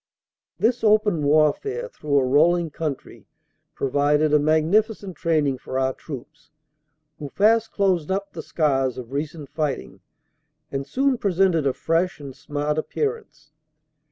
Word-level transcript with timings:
This 0.57 0.83
open 0.83 1.21
warfare 1.21 1.87
through 1.87 2.17
a 2.17 2.25
rolling 2.25 2.71
country 2.71 3.27
provided 3.75 4.33
a 4.33 4.39
magnificent 4.39 5.15
training 5.15 5.59
for 5.59 5.77
our 5.77 5.93
troops, 5.93 6.49
who 7.19 7.29
fast 7.29 7.71
closed 7.71 8.09
up 8.09 8.31
the 8.33 8.41
scars 8.41 8.97
of 8.97 9.11
recent 9.13 9.49
fighting 9.51 9.99
and 10.71 10.87
soon 10.87 11.19
presented 11.19 11.67
a 11.67 11.73
fresh 11.73 12.19
and 12.19 12.35
smart 12.35 12.79
appearance. 12.79 13.51